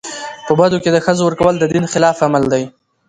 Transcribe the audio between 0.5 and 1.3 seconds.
بدو کي د ښځو